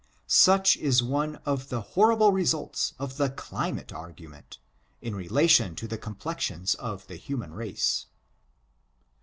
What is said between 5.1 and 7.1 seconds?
relation to the complexions of